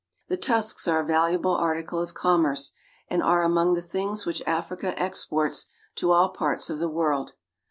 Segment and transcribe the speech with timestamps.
[0.29, 2.73] The tusks are a valuable article of commerce,
[3.07, 7.33] and are among the things which Africa exports to all parts of the world.